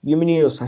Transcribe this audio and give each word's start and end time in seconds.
Bienvenidos 0.00 0.62
a 0.62 0.66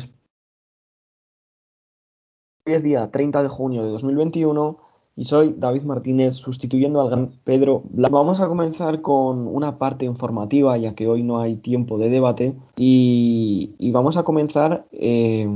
Hoy 2.67 2.75
es 2.75 2.83
día 2.83 3.11
30 3.11 3.43
de 3.43 3.49
junio 3.49 3.83
de 3.83 3.91
2021 3.91 4.77
y 5.17 5.25
soy 5.25 5.55
David 5.57 5.85
Martínez 5.85 6.35
sustituyendo 6.35 7.01
al 7.01 7.09
gran 7.09 7.33
Pedro 7.45 7.83
Blanco. 7.89 8.19
Vamos 8.19 8.41
a 8.41 8.49
comenzar 8.49 9.01
con 9.01 9.47
una 9.47 9.79
parte 9.79 10.05
informativa 10.05 10.77
ya 10.77 10.95
que 10.95 11.09
hoy 11.09 11.23
no 11.23 11.41
hay 11.41 11.57
tiempo 11.57 11.97
de 11.97 12.11
debate 12.11 12.55
y, 12.77 13.91
vamos 13.93 14.19
a 14.19 14.25
comenzar 14.25 14.87
eh, 14.93 15.49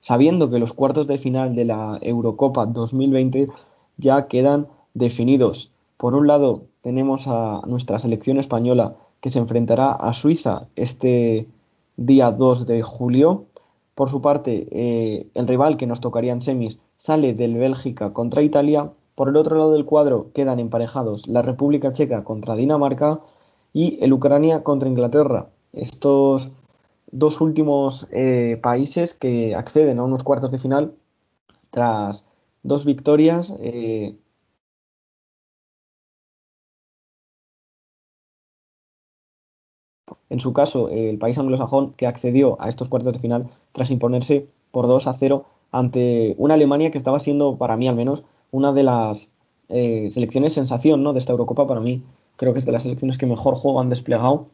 sabiendo 0.00 0.50
que 0.50 0.58
los 0.58 0.74
cuartos 0.74 1.06
de 1.06 1.16
final 1.16 1.54
de 1.54 1.64
la 1.64 1.98
Eurocopa 2.02 2.66
2020 2.66 3.48
ya 3.96 4.26
quedan 4.26 4.68
definidos. 4.92 5.70
Por 5.96 6.14
un 6.14 6.26
lado 6.26 6.64
tenemos 6.82 7.26
a 7.26 7.62
nuestra 7.66 7.98
selección 8.00 8.38
española 8.38 8.96
que 9.22 9.30
se 9.30 9.38
enfrentará 9.38 9.92
a 9.92 10.12
Suiza 10.12 10.68
este 10.76 11.48
día 11.98 12.30
2 12.30 12.66
de 12.66 12.82
julio. 12.82 13.44
Por 13.94 14.08
su 14.08 14.22
parte, 14.22 14.68
eh, 14.70 15.26
el 15.34 15.46
rival 15.46 15.76
que 15.76 15.86
nos 15.86 16.00
tocaría 16.00 16.32
en 16.32 16.40
semis 16.40 16.80
sale 16.96 17.34
del 17.34 17.56
Bélgica 17.56 18.12
contra 18.14 18.42
Italia. 18.42 18.92
Por 19.14 19.28
el 19.28 19.36
otro 19.36 19.58
lado 19.58 19.72
del 19.72 19.84
cuadro 19.84 20.30
quedan 20.32 20.60
emparejados 20.60 21.26
la 21.26 21.42
República 21.42 21.92
Checa 21.92 22.24
contra 22.24 22.54
Dinamarca 22.54 23.20
y 23.74 23.98
el 24.00 24.12
Ucrania 24.12 24.62
contra 24.62 24.88
Inglaterra. 24.88 25.48
Estos 25.72 26.52
dos 27.10 27.40
últimos 27.40 28.06
eh, 28.12 28.58
países 28.62 29.12
que 29.12 29.54
acceden 29.56 29.98
a 29.98 30.04
unos 30.04 30.22
cuartos 30.22 30.52
de 30.52 30.58
final 30.58 30.94
tras 31.70 32.26
dos 32.62 32.84
victorias 32.84 33.56
eh, 33.60 34.16
En 40.30 40.40
su 40.40 40.52
caso, 40.52 40.88
el 40.90 41.18
país 41.18 41.38
anglosajón 41.38 41.94
que 41.94 42.06
accedió 42.06 42.60
a 42.60 42.68
estos 42.68 42.88
cuartos 42.88 43.12
de 43.14 43.18
final 43.18 43.48
tras 43.72 43.90
imponerse 43.90 44.46
por 44.70 44.86
2 44.86 45.06
a 45.06 45.12
0 45.14 45.46
ante 45.70 46.34
una 46.38 46.54
Alemania 46.54 46.90
que 46.90 46.98
estaba 46.98 47.20
siendo, 47.20 47.56
para 47.56 47.76
mí 47.76 47.88
al 47.88 47.96
menos, 47.96 48.24
una 48.50 48.72
de 48.72 48.82
las 48.82 49.28
eh, 49.68 50.08
selecciones 50.10 50.54
sensación 50.54 51.02
¿no? 51.02 51.12
de 51.12 51.18
esta 51.18 51.32
Eurocopa. 51.32 51.66
Para 51.66 51.80
mí, 51.80 52.02
creo 52.36 52.52
que 52.52 52.60
es 52.60 52.66
de 52.66 52.72
las 52.72 52.82
selecciones 52.82 53.18
que 53.18 53.26
mejor 53.26 53.54
juego 53.54 53.80
han 53.80 53.90
desplegado 53.90 54.48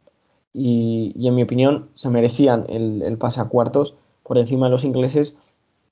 y, 0.53 1.13
en 1.27 1.35
mi 1.35 1.43
opinión 1.43 1.89
se 1.95 2.09
merecían 2.09 2.65
el, 2.69 3.17
pase 3.17 3.41
a 3.41 3.45
cuartos 3.45 3.95
por 4.23 4.37
encima 4.37 4.67
de 4.67 4.71
los 4.71 4.85
ingleses 4.85 5.37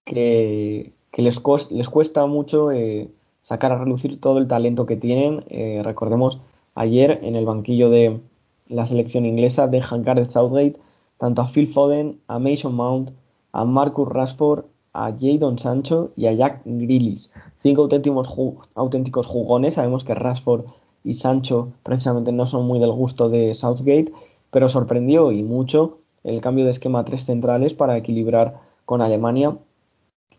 que, 0.05 0.93
les, 1.17 1.41
les, 1.71 1.89
cuesta 1.89 2.25
mucho 2.25 2.71
eh, 2.71 3.09
sacar 3.41 3.71
a 3.71 3.77
relucir 3.77 4.19
todo 4.19 4.37
el 4.37 4.47
talento 4.47 4.85
que 4.85 4.95
tienen. 4.95 5.43
Eh, 5.49 5.81
recordemos 5.83 6.39
ayer 6.75 7.19
en 7.23 7.35
el 7.35 7.45
banquillo 7.45 7.89
de, 7.89 8.19
la 8.67 8.85
selección 8.85 9.25
inglesa 9.25 9.67
dejan 9.67 10.03
Gareth 10.03 10.27
Southgate 10.27 10.79
tanto 11.17 11.41
a 11.41 11.47
Phil 11.47 11.69
Foden, 11.69 12.19
a 12.27 12.39
Mason 12.39 12.75
Mount, 12.75 13.11
a 13.51 13.65
Marcus 13.65 14.09
Rashford, 14.09 14.65
a 14.93 15.11
Jadon 15.11 15.57
Sancho 15.57 16.11
y 16.15 16.27
a 16.27 16.33
Jack 16.33 16.61
Grealish. 16.65 17.29
Cinco 17.55 17.83
auténticos, 17.83 18.29
auténticos 18.75 19.27
jugones. 19.27 19.75
Sabemos 19.75 20.03
que 20.03 20.15
Rashford 20.15 20.65
y 21.03 21.13
Sancho 21.15 21.71
precisamente 21.83 22.31
no 22.31 22.45
son 22.45 22.67
muy 22.67 22.79
del 22.79 22.91
gusto 22.91 23.29
de 23.29 23.53
Southgate, 23.53 24.11
pero 24.51 24.69
sorprendió 24.69 25.31
y 25.31 25.43
mucho 25.43 25.99
el 26.23 26.41
cambio 26.41 26.65
de 26.65 26.71
esquema 26.71 26.99
a 26.99 27.05
tres 27.05 27.25
centrales 27.25 27.73
para 27.73 27.97
equilibrar 27.97 28.61
con 28.85 29.01
Alemania 29.01 29.57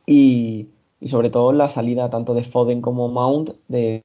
y, 0.06 0.68
y 1.00 1.08
sobre 1.08 1.30
todo 1.30 1.52
la 1.52 1.68
salida 1.68 2.10
tanto 2.10 2.34
de 2.34 2.44
Foden 2.44 2.80
como 2.80 3.08
Mount 3.08 3.50
de 3.68 4.02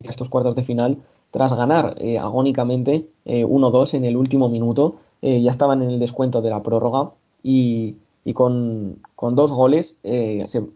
estos 0.00 0.28
cuartos 0.28 0.54
de 0.56 0.64
final 0.64 0.98
tras 1.32 1.54
ganar 1.54 1.96
eh, 1.98 2.18
agónicamente 2.18 3.08
1-2 3.24 3.94
eh, 3.94 3.96
en 3.96 4.04
el 4.04 4.16
último 4.16 4.48
minuto. 4.48 4.96
Eh, 5.22 5.40
ya 5.40 5.50
estaban 5.50 5.82
en 5.82 5.90
el 5.90 5.98
descuento 5.98 6.42
de 6.42 6.50
la 6.50 6.62
prórroga 6.62 7.12
y, 7.42 7.96
con, 8.34 9.00
dos 9.16 9.50
goles 9.52 9.96
se 10.02 10.66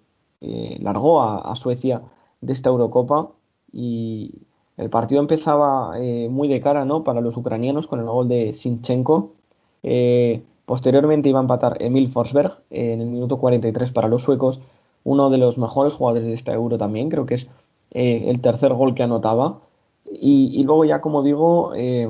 largó 0.41 1.23
a, 1.23 1.55
Suecia 1.57 2.03
de 2.41 2.53
esta 2.53 2.71
Eurocopa 2.71 3.31
y 3.73 4.33
el 4.77 4.91
partido 4.91 5.21
empezaba 5.21 5.97
muy 6.31 6.49
de 6.49 6.61
cara 6.61 6.85
¿no? 6.85 7.05
para 7.05 7.21
los 7.21 7.37
ucranianos 7.37 7.87
con 7.87 8.01
el 8.01 8.07
gol 8.07 8.29
de 8.29 8.55
Sinchenko. 8.55 9.33
posteriormente 10.65 11.29
iba 11.29 11.39
a 11.39 11.43
empatar 11.43 11.77
Emil 11.81 12.09
Forsberg 12.09 12.63
en 12.71 13.01
el 13.01 13.09
minuto 13.09 13.39
43 13.39 13.91
para 13.93 14.09
los 14.09 14.23
suecos, 14.23 14.61
uno 15.05 15.31
de 15.31 15.39
los 15.39 15.59
mejores 15.59 15.95
jugadores 15.95 16.27
de 16.27 16.35
esta 16.35 16.53
Euro 16.53 16.79
también, 16.79 17.11
creo 17.11 17.27
que 17.27 17.35
es 17.35 17.49
eh, 17.91 18.25
el 18.29 18.41
tercer 18.41 18.73
gol 18.75 18.95
que 18.95 19.03
anotaba. 19.03 19.61
Y, 20.13 20.63
luego 20.65 20.85
ya, 20.85 21.01
como 21.01 21.23
digo, 21.23 21.73
eh, 21.75 22.09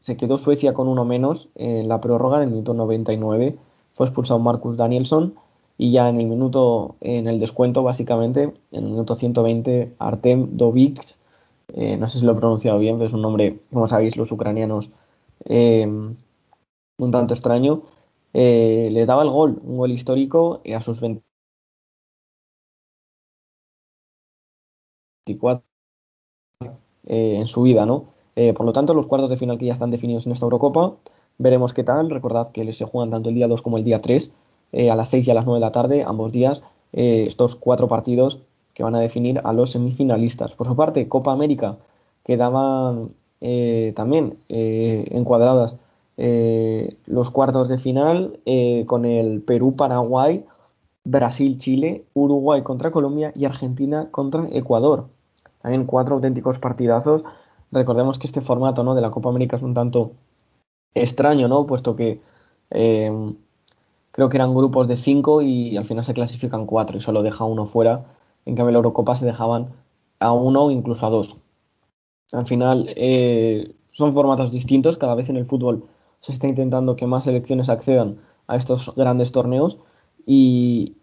se 0.00 0.16
quedó 0.16 0.38
Suecia 0.38 0.72
con 0.74 0.88
uno 0.88 1.04
menos 1.04 1.48
en 1.56 1.88
la 1.88 2.00
prórroga, 2.00 2.38
en 2.38 2.44
el 2.44 2.50
minuto 2.50 2.74
99. 2.74 3.56
Fue 3.92 4.06
expulsado 4.06 4.40
Marcus 4.40 4.76
Danielson 4.76 5.34
y 5.78 5.92
ya 5.92 6.08
en 6.08 6.20
el 6.20 6.26
minuto, 6.26 6.96
en 7.00 7.28
el 7.28 7.40
descuento 7.40 7.82
básicamente, 7.82 8.54
en 8.72 8.84
el 8.84 8.90
minuto 8.90 9.14
120, 9.14 9.94
Artem 9.98 10.56
Dovik, 10.56 11.00
eh, 11.74 11.96
no 11.96 12.08
sé 12.08 12.20
si 12.20 12.26
lo 12.26 12.32
he 12.32 12.36
pronunciado 12.36 12.78
bien, 12.78 12.96
pero 12.96 13.08
es 13.08 13.14
un 13.14 13.22
nombre, 13.22 13.60
como 13.72 13.88
sabéis, 13.88 14.16
los 14.16 14.30
ucranianos, 14.30 14.90
un 15.46 17.10
tanto 17.10 17.34
extraño, 17.34 17.82
le 18.32 19.06
daba 19.06 19.22
el 19.22 19.30
gol, 19.30 19.60
un 19.64 19.78
gol 19.78 19.90
histórico 19.92 20.60
a 20.74 20.80
sus 20.80 21.00
20 21.00 21.22
eh, 25.26 25.36
en 27.06 27.46
su 27.46 27.62
vida, 27.62 27.86
¿no? 27.86 28.04
Eh, 28.36 28.52
por 28.52 28.66
lo 28.66 28.72
tanto, 28.72 28.92
los 28.92 29.06
cuartos 29.06 29.30
de 29.30 29.36
final 29.36 29.56
que 29.56 29.66
ya 29.66 29.72
están 29.72 29.90
definidos 29.90 30.26
en 30.26 30.32
esta 30.32 30.44
Eurocopa, 30.44 30.94
veremos 31.38 31.72
qué 31.72 31.82
tal. 31.82 32.10
Recordad 32.10 32.50
que 32.50 32.70
se 32.74 32.84
juegan 32.84 33.10
tanto 33.10 33.30
el 33.30 33.34
día 33.34 33.48
2 33.48 33.62
como 33.62 33.78
el 33.78 33.84
día 33.84 34.00
3, 34.00 34.30
eh, 34.72 34.90
a 34.90 34.96
las 34.96 35.08
6 35.10 35.26
y 35.26 35.30
a 35.30 35.34
las 35.34 35.46
9 35.46 35.60
de 35.60 35.66
la 35.66 35.72
tarde, 35.72 36.02
ambos 36.02 36.32
días, 36.32 36.62
estos 36.92 37.56
cuatro 37.56 37.88
partidos 37.88 38.38
que 38.72 38.84
van 38.84 38.94
a 38.94 39.00
definir 39.00 39.40
a 39.42 39.52
los 39.52 39.72
semifinalistas. 39.72 40.54
Por 40.54 40.68
su 40.68 40.76
parte, 40.76 41.08
Copa 41.08 41.32
América 41.32 41.76
quedaban 42.24 43.10
también 43.94 44.38
encuadradas 44.48 45.74
los 46.16 47.30
cuartos 47.30 47.68
de 47.68 47.78
final 47.78 48.38
con 48.86 49.04
el 49.04 49.42
Perú-Paraguay, 49.42 50.44
Brasil-Chile, 51.04 52.06
Uruguay 52.14 52.62
contra 52.62 52.90
Colombia 52.90 53.32
y 53.34 53.44
Argentina 53.44 54.08
contra 54.10 54.48
Ecuador. 54.50 55.08
También 55.62 55.84
cuatro 55.84 56.16
auténticos 56.16 56.58
partidazos. 56.58 57.22
Recordemos 57.70 58.18
que 58.18 58.26
este 58.26 58.40
formato 58.40 58.84
¿no? 58.84 58.94
de 58.94 59.02
la 59.02 59.10
Copa 59.10 59.28
América 59.28 59.56
es 59.56 59.62
un 59.62 59.74
tanto 59.74 60.12
extraño, 60.94 61.48
¿no? 61.48 61.66
Puesto 61.66 61.96
que 61.96 62.20
em, 62.70 63.34
creo 64.12 64.28
que 64.28 64.36
eran 64.36 64.54
grupos 64.54 64.88
de 64.88 64.96
cinco 64.96 65.42
y 65.42 65.76
al 65.76 65.86
final 65.86 66.04
se 66.04 66.14
clasifican 66.14 66.66
cuatro 66.66 66.96
y 66.96 67.00
solo 67.00 67.22
deja 67.22 67.44
uno 67.44 67.66
fuera. 67.66 68.04
En 68.46 68.54
cambio, 68.56 68.72
la 68.72 68.78
Eurocopa 68.78 69.16
se 69.16 69.26
dejaban 69.26 69.68
a 70.20 70.32
uno 70.32 70.64
o 70.64 70.70
incluso 70.70 71.06
a 71.06 71.10
dos. 71.10 71.36
Al 72.32 72.46
final 72.46 72.86
eh, 72.96 73.74
son 73.92 74.12
formatos 74.14 74.52
distintos. 74.52 74.96
Cada 74.96 75.14
vez 75.14 75.28
en 75.28 75.36
el 75.36 75.46
fútbol 75.46 75.84
se 76.20 76.32
está 76.32 76.46
intentando 76.46 76.96
que 76.96 77.06
más 77.06 77.24
selecciones 77.24 77.68
accedan 77.68 78.18
a 78.46 78.56
estos 78.56 78.94
grandes 78.94 79.32
torneos 79.32 79.78
y, 80.26 80.96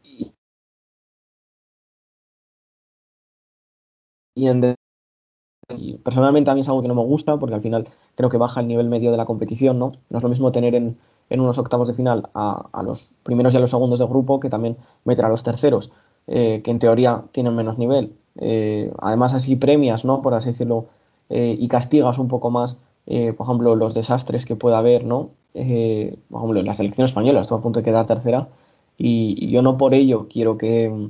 y, 4.35 5.97
personalmente 6.03 6.51
a 6.51 6.55
mí 6.55 6.61
es 6.61 6.67
algo 6.67 6.81
que 6.81 6.87
no 6.87 6.95
me 6.95 7.03
gusta 7.03 7.37
porque 7.37 7.55
al 7.55 7.61
final 7.61 7.87
creo 8.15 8.29
que 8.29 8.37
baja 8.37 8.61
el 8.61 8.67
nivel 8.67 8.87
medio 8.89 9.11
de 9.11 9.17
la 9.17 9.25
competición, 9.25 9.79
¿no? 9.79 9.93
No 10.09 10.17
es 10.17 10.23
lo 10.23 10.29
mismo 10.29 10.51
tener 10.51 10.75
en, 10.75 10.97
unos 11.29 11.57
octavos 11.57 11.87
de 11.87 11.93
final 11.93 12.29
a, 12.33 12.83
los 12.83 13.15
primeros 13.23 13.53
y 13.53 13.57
a 13.57 13.59
los 13.61 13.69
segundos 13.69 13.99
de 13.99 14.05
grupo 14.05 14.39
que 14.39 14.49
también 14.49 14.77
meter 15.05 15.23
a 15.23 15.29
los 15.29 15.43
terceros, 15.43 15.91
eh, 16.27 16.62
que 16.63 16.71
en 16.71 16.79
teoría 16.79 17.24
tienen 17.31 17.56
menos 17.56 17.77
nivel. 17.77 18.15
Eh, 18.35 18.91
además 19.00 19.33
así 19.33 19.56
premias, 19.56 20.03
¿no? 20.03 20.21
Por 20.21 20.33
así 20.33 20.50
decirlo, 20.50 20.88
eh, 21.29 21.56
y 21.57 21.67
castigas 21.69 22.17
un 22.17 22.27
poco 22.27 22.50
más, 22.50 22.77
por 23.06 23.45
ejemplo, 23.45 23.75
los 23.75 23.94
desastres 23.94 24.45
que 24.45 24.56
pueda 24.56 24.77
haber, 24.79 25.06
¿no? 25.06 25.31
por 25.53 25.59
ejemplo, 25.59 26.59
en 26.62 26.65
la 26.65 26.74
selección 26.74 27.06
española 27.06 27.41
estuvo 27.41 27.59
a 27.59 27.62
punto 27.62 27.79
de 27.79 27.83
quedar 27.83 28.07
tercera 28.07 28.47
y, 28.97 29.49
yo 29.49 29.61
no 29.61 29.77
por 29.77 29.93
ello 29.93 30.27
quiero 30.29 30.57
que, 30.57 31.09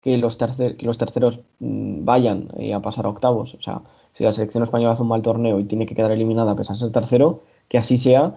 que, 0.00 0.18
los, 0.18 0.36
que 0.36 0.86
los 0.86 0.98
terceros 0.98 1.40
mm, 1.60 2.04
vayan 2.04 2.48
eh, 2.58 2.74
a 2.74 2.80
pasar 2.80 3.06
a 3.06 3.10
octavos. 3.10 3.54
O 3.54 3.60
sea, 3.60 3.82
si 4.14 4.24
la 4.24 4.32
selección 4.32 4.64
española 4.64 4.92
hace 4.92 5.02
un 5.02 5.08
mal 5.08 5.22
torneo 5.22 5.60
y 5.60 5.64
tiene 5.64 5.86
que 5.86 5.94
quedar 5.94 6.10
eliminada 6.10 6.52
a 6.52 6.56
pesar 6.56 6.76
de 6.76 6.80
ser 6.80 6.92
tercero, 6.92 7.42
que 7.68 7.78
así 7.78 7.98
sea, 7.98 8.34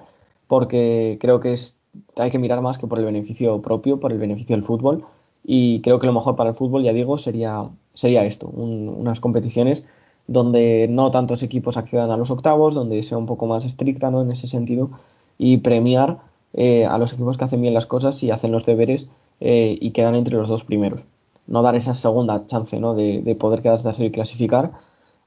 porque 0.48 1.18
creo 1.20 1.40
que 1.40 1.54
es, 1.54 1.76
hay 2.18 2.32
que 2.32 2.40
mirar 2.40 2.62
más 2.62 2.78
que 2.78 2.88
por 2.88 3.00
el 3.00 3.06
beneficio 3.06 3.62
propio, 3.62 4.00
por 4.00 4.12
el 4.12 4.20
beneficio 4.20 4.56
del 4.56 4.64
fútbol. 4.64 5.06
Y 5.44 5.82
creo 5.82 6.00
que 6.00 6.08
lo 6.08 6.14
mejor 6.14 6.36
para 6.36 6.52
el 6.52 6.56
fútbol, 6.56 6.84
ya 6.84 6.94
digo, 6.94 7.18
sería, 7.18 7.70
sería 7.94 8.26
esto, 8.26 8.48
unas 8.48 9.20
competiciones 9.20 9.86
donde 10.28 10.88
no 10.90 11.12
tantos 11.12 11.44
equipos 11.44 11.78
accedan 11.78 12.10
a 12.12 12.18
los 12.18 12.32
octavos, 12.32 12.74
donde 12.74 13.04
sea 13.04 13.18
un 13.18 13.28
poco 13.28 13.46
más 13.46 13.66
estricta 13.66 14.10
¿no? 14.10 14.22
en 14.22 14.32
ese 14.32 14.48
sentido 14.48 14.90
y 15.38 15.58
premiar 15.58 16.20
eh, 16.58 16.86
a 16.86 16.98
los 16.98 17.12
equipos 17.12 17.38
que 17.38 17.44
hacen 17.44 17.62
bien 17.62 17.74
las 17.74 17.86
cosas 17.86 18.24
y 18.24 18.32
hacen 18.32 18.54
los 18.54 18.66
deberes 18.66 19.10
eh, 19.42 19.78
y 19.80 19.92
quedan 19.92 20.16
entre 20.16 20.36
los 20.36 20.48
dos 20.48 20.64
primeros. 20.64 21.02
No 21.48 21.62
dar 21.62 21.76
esa 21.76 21.94
segunda 21.94 22.46
chance 22.48 22.80
¿no? 22.80 22.96
de, 22.96 23.36
poder 23.38 23.62
quedarse 23.62 23.90
así 23.90 24.06
y 24.06 24.12
clasificar. 24.12 24.72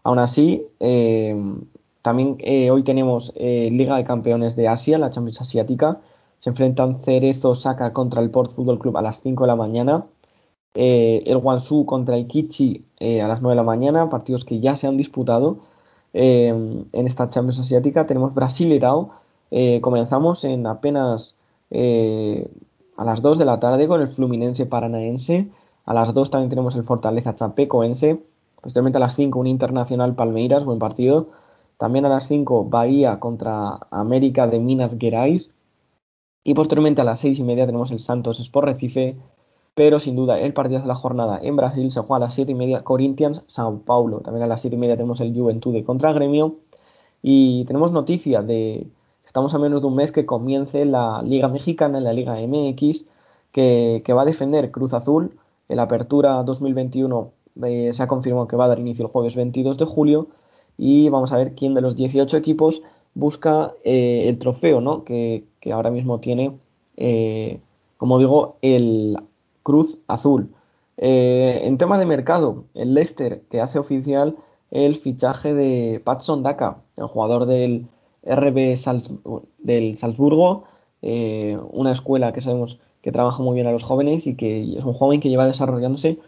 Aún 0.04 0.18
así, 0.18 0.66
eh, 0.80 1.36
También 2.02 2.38
hoy 2.70 2.82
tenemos 2.82 3.34
Liga 3.36 3.96
de 3.96 4.04
Campeones 4.04 4.56
de 4.56 4.68
Asia, 4.68 4.98
la 4.98 5.10
Champions 5.10 5.40
Asiática. 5.42 6.00
Se 6.38 6.50
enfrentan 6.50 7.00
Cerezo 7.00 7.50
Osaka 7.50 7.92
contra 7.92 8.22
el 8.22 8.30
Port 8.30 8.52
Football 8.52 8.78
Club 8.78 8.96
a 8.96 9.02
las 9.02 9.20
5 9.20 9.44
de 9.44 9.48
la 9.48 9.56
mañana. 9.56 10.06
el 10.74 11.38
Guangzhou 11.38 11.84
contra 11.84 12.16
el 12.16 12.26
Kichi 12.26 12.84
a 13.00 13.28
las 13.28 13.42
9 13.42 13.50
de 13.50 13.56
la 13.56 13.64
mañana, 13.64 14.08
partidos 14.08 14.44
que 14.44 14.60
ya 14.60 14.76
se 14.76 14.86
han 14.86 14.96
disputado 14.96 15.58
en 16.12 17.06
esta 17.06 17.28
Champions 17.28 17.60
Asiática. 17.60 18.06
Tenemos 18.06 18.34
Brasil 18.34 18.72
Rao. 19.50 19.80
comenzamos 19.80 20.44
en 20.44 20.66
apenas 20.66 21.36
a 21.70 23.04
las 23.04 23.22
2 23.22 23.38
de 23.38 23.44
la 23.44 23.60
tarde 23.60 23.86
con 23.86 24.00
el 24.00 24.08
Fluminense 24.08 24.66
Paranaense. 24.66 25.48
A 25.84 25.94
las 25.94 26.12
2 26.12 26.30
también 26.30 26.50
tenemos 26.50 26.74
el 26.76 26.84
Fortaleza 26.84 27.34
Chapecoense. 27.34 28.20
Posteriormente 28.60 28.98
a 28.98 29.00
las 29.00 29.14
5 29.14 29.38
un 29.38 29.46
Internacional 29.46 30.14
Palmeiras, 30.14 30.64
buen 30.64 30.80
partido. 30.80 31.28
También 31.76 32.04
a 32.06 32.08
las 32.08 32.26
5 32.26 32.64
Bahía 32.64 33.20
contra 33.20 33.78
América 33.90 34.48
de 34.48 34.58
Minas 34.58 34.96
Gerais. 34.98 35.52
Y 36.42 36.54
posteriormente 36.54 37.00
a 37.00 37.04
las 37.04 37.20
6 37.20 37.38
y 37.38 37.44
media 37.44 37.66
tenemos 37.66 37.92
el 37.92 38.00
Santos 38.00 38.40
Sport 38.40 38.66
Recife. 38.66 39.16
Pero 39.74 40.00
sin 40.00 40.16
duda 40.16 40.40
el 40.40 40.52
partido 40.54 40.80
de 40.80 40.88
la 40.88 40.96
jornada 40.96 41.38
en 41.40 41.54
Brasil 41.54 41.92
se 41.92 42.00
juega 42.00 42.16
a 42.16 42.26
las 42.26 42.34
7 42.34 42.50
y 42.50 42.54
media 42.56 42.82
Corinthians 42.82 43.44
Sao 43.46 43.78
Paulo. 43.78 44.18
También 44.20 44.42
a 44.42 44.48
las 44.48 44.60
7 44.60 44.74
y 44.74 44.78
media 44.78 44.96
tenemos 44.96 45.20
el 45.20 45.32
Juventude 45.32 45.84
contra 45.84 46.12
Gremio. 46.12 46.56
Y 47.22 47.64
tenemos 47.66 47.92
noticia 47.92 48.42
de, 48.42 48.88
Estamos 49.28 49.52
a 49.52 49.58
menos 49.58 49.82
de 49.82 49.86
un 49.86 49.94
mes 49.94 50.10
que 50.10 50.24
comience 50.24 50.86
la 50.86 51.20
Liga 51.22 51.48
Mexicana, 51.48 52.00
la 52.00 52.14
Liga 52.14 52.36
MX, 52.40 53.04
que, 53.52 54.02
va 54.16 54.22
a 54.22 54.24
defender 54.24 54.70
Cruz 54.70 54.94
Azul. 54.94 55.38
La 55.68 55.82
apertura 55.82 56.42
2021 56.44 57.30
eh, 57.62 57.90
se 57.92 58.02
ha 58.02 58.08
confirmado 58.08 58.48
que 58.48 58.56
va 58.56 58.64
a 58.64 58.68
dar 58.68 58.78
inicio 58.78 59.04
el 59.04 59.12
jueves 59.12 59.36
22 59.36 59.76
de 59.76 59.84
julio 59.84 60.28
y 60.78 61.10
vamos 61.10 61.30
a 61.32 61.36
ver 61.36 61.54
quién 61.54 61.74
de 61.74 61.82
los 61.82 61.94
18 61.94 62.38
equipos 62.38 62.80
busca 63.12 63.74
eh, 63.84 64.24
el 64.28 64.38
trofeo, 64.38 64.80
¿no? 64.80 65.04
Que, 65.04 65.44
ahora 65.70 65.90
mismo 65.90 66.20
tiene, 66.20 66.56
eh, 66.96 67.60
como 67.98 68.18
digo, 68.18 68.56
el 68.62 69.18
Cruz 69.62 69.98
Azul. 70.06 70.54
en 70.96 71.76
temas 71.76 71.98
de 71.98 72.06
mercado, 72.06 72.64
el 72.72 72.94
Leicester 72.94 73.42
que 73.50 73.60
hace 73.60 73.78
oficial 73.78 74.36
el 74.70 74.96
fichaje 74.96 75.52
de 75.52 76.00
Patson 76.02 76.42
Daka, 76.42 76.78
el 76.96 77.08
jugador 77.08 77.44
del 77.44 77.88
RB 78.28 78.76
del 79.58 79.96
Salzburgo, 79.96 80.64
eh, 81.02 81.58
una 81.72 81.92
escuela 81.92 82.32
que 82.32 82.40
sabemos 82.40 82.78
que 83.02 83.12
trabaja 83.12 83.42
muy 83.42 83.54
bien 83.54 83.66
a 83.66 83.72
los 83.72 83.82
jóvenes 83.82 84.26
y 84.26 84.34
que 84.34 84.76
es 84.76 84.84
un 84.84 84.92
joven 84.92 85.20
que 85.20 85.28
lleva 85.28 85.46
desarrollándose 85.46 86.18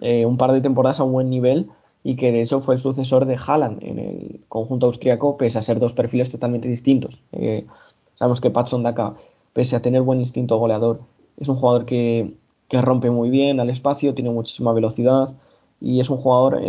eh, 0.00 0.24
un 0.24 0.36
par 0.36 0.52
de 0.52 0.60
temporadas 0.60 1.00
a 1.00 1.04
un 1.04 1.12
buen 1.12 1.30
nivel 1.30 1.68
y 2.04 2.16
que 2.16 2.32
de 2.32 2.42
hecho 2.42 2.60
fue 2.60 2.74
el 2.74 2.80
sucesor 2.80 3.26
de 3.26 3.36
Haaland 3.36 3.82
en 3.82 3.98
el 3.98 4.40
conjunto 4.48 4.86
austriaco, 4.86 5.36
pese 5.36 5.58
a 5.58 5.62
ser 5.62 5.78
dos 5.78 5.92
perfiles 5.92 6.30
totalmente 6.30 6.68
distintos. 6.68 7.22
Eh, 7.32 7.66
sabemos 8.14 8.40
que 8.40 8.50
Patson 8.50 8.82
Daka, 8.82 9.14
pese 9.52 9.76
a 9.76 9.82
tener 9.82 10.02
buen 10.02 10.20
instinto 10.20 10.56
goleador, 10.58 11.00
es 11.36 11.48
un 11.48 11.56
jugador 11.56 11.84
que, 11.84 12.34
que 12.68 12.80
rompe 12.80 13.10
muy 13.10 13.30
bien 13.30 13.60
al 13.60 13.70
espacio, 13.70 14.14
tiene 14.14 14.30
muchísima 14.30 14.72
velocidad 14.72 15.34
y 15.80 16.00
es 16.00 16.10
un 16.10 16.18
jugador 16.18 16.60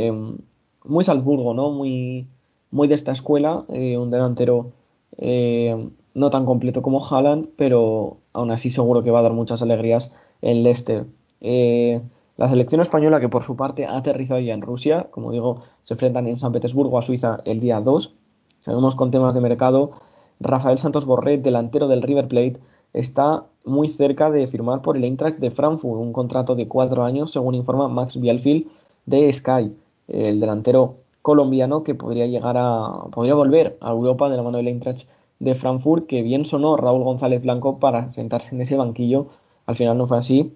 muy 0.84 1.04
Salzburgo, 1.04 1.54
¿no? 1.54 1.72
Muy, 1.72 2.28
muy 2.74 2.88
de 2.88 2.96
esta 2.96 3.12
escuela, 3.12 3.66
eh, 3.70 3.98
un 3.98 4.10
delantero 4.10 4.72
eh, 5.18 5.90
no 6.16 6.30
tan 6.32 6.46
completo 6.46 6.82
como 6.82 7.06
Haaland, 7.06 7.50
pero 7.56 8.18
aún 8.34 8.50
así 8.50 8.72
seguro 8.72 9.04
que 9.04 9.12
va 9.12 9.20
a 9.20 9.22
dar 9.22 9.34
muchas 9.34 9.62
alegrías 9.62 10.12
en 10.42 10.64
Leicester. 10.64 11.06
Eh, 11.40 12.02
la 12.36 12.50
selección 12.50 12.82
española, 12.82 13.20
que 13.20 13.30
por 13.30 13.44
su 13.44 13.56
parte 13.56 13.86
ha 13.86 13.96
aterrizado 13.96 14.40
ya 14.40 14.56
en 14.56 14.62
Rusia, 14.62 15.08
como 15.12 15.32
digo, 15.32 15.62
se 15.84 15.94
enfrentan 15.94 16.26
en 16.28 16.40
San 16.40 16.52
Petersburgo 16.52 16.98
a 16.98 17.04
Suiza 17.04 17.38
el 17.46 17.60
día 17.60 17.80
2. 17.80 18.16
Sabemos 18.60 18.96
con 18.96 19.12
temas 19.12 19.36
de 19.36 19.42
mercado, 19.42 19.92
Rafael 20.40 20.80
Santos 20.80 21.06
Borret, 21.06 21.44
delantero 21.44 21.88
del 21.88 22.02
River 22.02 22.28
Plate, 22.28 22.60
está 22.92 23.46
muy 23.66 23.88
cerca 23.88 24.32
de 24.32 24.48
firmar 24.48 24.82
por 24.82 24.98
el 24.98 25.04
Eintracht 25.04 25.38
de 25.38 25.52
Frankfurt 25.52 26.02
un 26.02 26.12
contrato 26.12 26.56
de 26.56 26.68
cuatro 26.68 27.04
años, 27.04 27.32
según 27.32 27.54
informa 27.54 27.88
Max 27.88 28.20
Bielfield 28.20 28.66
de 29.06 29.32
Sky. 29.32 29.78
El 30.08 30.40
delantero 30.40 31.03
colombiano 31.24 31.84
que 31.84 31.96
podría 31.96 32.28
llegar 32.28 32.58
a 32.60 33.06
podría 33.12 33.34
volver 33.34 33.78
a 33.82 33.92
Europa 33.92 34.30
de 34.30 34.38
la 34.38 34.44
mano 34.44 34.58
del 34.58 34.68
Eintracht 34.68 35.08
de 35.40 35.56
Frankfurt, 35.56 36.06
que 36.06 36.22
bien 36.22 36.46
sonó 36.46 36.78
Raúl 36.78 37.04
González 37.04 37.42
Blanco 37.42 37.80
para 37.80 38.14
sentarse 38.14 38.54
en 38.54 38.62
ese 38.62 38.76
banquillo, 38.78 39.28
al 39.66 39.76
final 39.76 39.98
no 39.98 40.08
fue 40.08 40.18
así. 40.18 40.54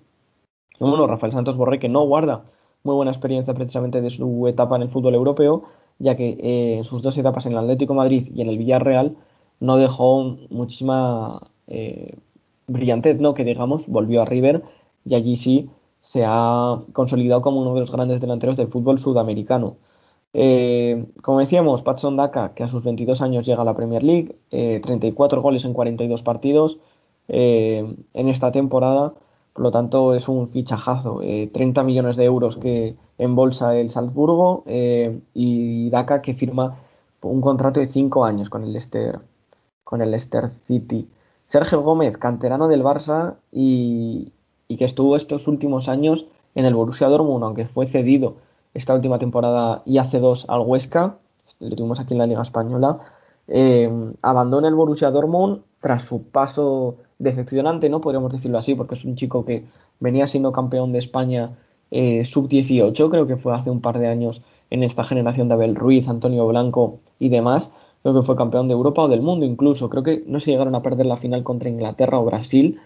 Bueno, 0.79 1.07
Rafael 1.07 1.33
Santos 1.33 1.57
Borré 1.57 1.79
que 1.79 1.89
no 1.89 2.05
guarda 2.05 2.45
muy 2.83 2.95
buena 2.95 3.11
experiencia 3.11 3.53
precisamente 3.53 4.01
de 4.01 4.09
su 4.11 4.47
etapa 4.47 4.75
en 4.75 4.83
el 4.83 4.89
fútbol 4.89 5.15
europeo, 5.15 5.63
ya 5.99 6.15
que 6.15 6.37
eh, 6.39 6.77
en 6.77 6.83
sus 6.83 7.01
dos 7.01 7.17
etapas 7.17 7.45
en 7.45 7.53
el 7.53 7.57
Atlético 7.59 7.93
Madrid 7.93 8.27
y 8.33 8.41
en 8.41 8.49
el 8.49 8.57
Villarreal 8.57 9.15
no 9.59 9.77
dejó 9.77 10.37
muchísima 10.49 11.41
eh, 11.67 12.15
brillantez, 12.67 13.19
¿no? 13.19 13.33
Que 13.33 13.43
digamos, 13.43 13.87
volvió 13.87 14.21
a 14.21 14.25
River 14.25 14.63
y 15.05 15.15
allí 15.15 15.37
sí 15.37 15.69
se 15.99 16.23
ha 16.25 16.81
consolidado 16.93 17.41
como 17.41 17.61
uno 17.61 17.73
de 17.73 17.79
los 17.79 17.91
grandes 17.91 18.21
delanteros 18.21 18.57
del 18.57 18.67
fútbol 18.67 18.99
sudamericano. 18.99 19.77
Eh, 20.33 21.05
como 21.21 21.39
decíamos, 21.39 21.81
Patson 21.81 22.17
Daka, 22.17 22.53
que 22.53 22.63
a 22.63 22.67
sus 22.67 22.83
22 22.83 23.21
años 23.21 23.45
llega 23.45 23.61
a 23.61 23.65
la 23.65 23.75
Premier 23.75 24.03
League, 24.03 24.35
34 24.49 25.39
eh, 25.39 25.41
goles 25.41 25.65
en 25.65 25.73
42 25.73 26.21
partidos 26.21 26.79
eh, 27.27 27.95
en 28.13 28.27
esta 28.27 28.51
temporada, 28.51 29.13
por 29.53 29.63
lo 29.63 29.71
tanto 29.71 30.13
es 30.13 30.27
un 30.27 30.47
fichajazo, 30.47 31.21
30 31.21 31.83
millones 31.83 32.15
de 32.15 32.25
euros 32.25 32.57
que 32.57 32.95
embolsa 33.17 33.75
el 33.75 33.89
Salzburgo 33.89 34.63
y 34.67 35.89
Daka 35.89 36.21
que 36.21 36.35
firma 36.35 36.77
un 37.21 37.41
contrato 37.41 37.79
de 37.79 37.87
5 37.87 38.23
años 38.23 38.49
con 38.49 38.63
el 38.63 38.71
Leicester, 38.73 39.19
con 39.83 40.01
el 40.01 40.11
Leicester 40.11 40.47
City. 40.49 41.09
Sergio 41.45 41.81
Gómez, 41.81 42.17
canterano 42.17 42.67
del 42.67 42.83
Barça 42.83 43.37
y, 43.51 44.31
y 44.67 44.77
que 44.77 44.85
estuvo 44.85 45.15
estos 45.15 45.47
últimos 45.47 45.87
años 45.89 46.27
en 46.53 46.65
el 46.65 46.75
Borussia 46.75 47.07
Dortmund, 47.07 47.43
aunque 47.43 47.65
fue 47.65 47.87
cedido 47.87 48.35
esta 48.77 48.93
última 48.93 49.17
temporada 49.17 49.81
y 49.85 49.97
hace 49.97 50.19
dos 50.19 50.45
al 50.47 50.61
Huesca, 50.61 51.17
lo 51.59 51.75
tuvimos 51.75 51.99
aquí 51.99 52.13
en 52.13 52.19
la 52.19 52.27
Liga 52.27 52.43
Española, 52.43 52.99
eh, 53.47 53.89
abandona 54.21 54.67
el 54.67 54.75
Borussia 54.75 55.09
Dortmund 55.09 55.61
tras 55.81 56.03
su 56.03 56.21
paso 56.23 56.97
decepcionante, 57.17 57.89
¿no? 57.89 58.01
Podríamos 58.01 58.31
decirlo 58.31 58.59
así, 58.59 58.75
porque 58.75 58.93
es 58.93 59.03
un 59.03 59.15
chico 59.15 59.45
que 59.45 59.65
venía 59.99 60.27
siendo 60.27 60.51
campeón 60.51 60.91
de 60.91 60.99
España 60.99 61.57
eh, 61.89 62.23
sub-18, 62.23 63.09
creo 63.09 63.25
que 63.25 63.37
fue 63.37 63.55
hace 63.55 63.71
un 63.71 63.81
par 63.81 63.97
de 63.97 64.07
años 64.07 64.43
en 64.69 64.83
esta 64.83 65.03
generación 65.03 65.47
de 65.47 65.55
Abel 65.55 65.75
Ruiz, 65.75 66.07
Antonio 66.07 66.45
Blanco 66.47 66.99
y 67.17 67.29
demás. 67.29 67.73
Creo 68.03 68.13
que 68.13 68.21
fue 68.21 68.35
campeón 68.35 68.67
de 68.67 68.75
Europa 68.75 69.01
o 69.01 69.07
del 69.07 69.23
mundo 69.23 69.45
incluso. 69.47 69.89
Creo 69.89 70.03
que 70.03 70.23
no 70.27 70.39
se 70.39 70.51
llegaron 70.51 70.75
a 70.75 70.83
perder 70.83 71.07
la 71.07 71.17
final 71.17 71.43
contra 71.43 71.69
Inglaterra 71.69 72.19
o 72.19 72.25
Brasil, 72.25 72.79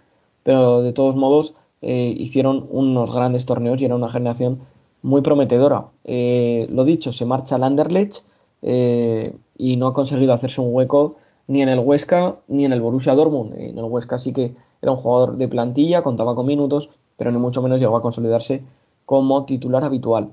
pero 0.44 0.82
de 0.84 0.94
todos 0.94 1.18
modos 1.18 1.54
eh, 1.82 2.16
hicieron 2.18 2.66
unos 2.70 3.14
grandes 3.14 3.46
torneos 3.46 3.82
y 3.82 3.86
era 3.86 3.96
una 3.96 4.10
generación 4.10 4.60
muy 5.02 5.22
prometedora. 5.22 5.88
Eh, 6.04 6.68
lo 6.72 6.84
dicho, 6.84 7.12
se 7.12 7.26
marcha 7.26 7.56
al 7.56 7.64
Anderlecht 7.64 8.24
eh, 8.62 9.36
y 9.58 9.78
no 9.78 9.88
ha 9.88 9.94
conseguido 9.94 10.34
hacerse 10.34 10.62
un 10.62 10.74
hueco 10.74 11.16
ni 11.48 11.62
en 11.62 11.70
el 11.70 11.80
Huesca 11.80 12.38
ni 12.48 12.66
en 12.66 12.74
el 12.74 12.82
Borussia 12.82 13.16
Dortmund. 13.16 13.54
En 13.56 13.78
el 13.78 13.84
Huesca 13.86 14.20
sí 14.20 14.34
que 14.34 14.56
era 14.82 14.92
un 14.92 14.98
jugador 14.98 15.38
de 15.38 15.48
plantilla, 15.48 16.04
contaba 16.04 16.36
con 16.36 16.46
minutos, 16.46 16.90
pero 17.18 17.32
ni 17.32 17.38
mucho 17.38 17.62
menos 17.62 17.80
llegó 17.80 17.98
a 17.98 18.02
consolidarse 18.02 18.64
como 19.06 19.46
titular 19.46 19.84
habitual. 19.84 20.32